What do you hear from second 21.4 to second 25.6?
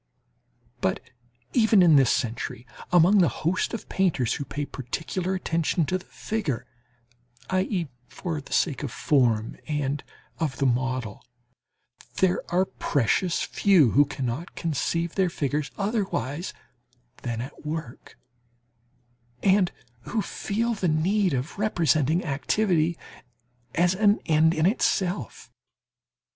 representing activity as an end in itself.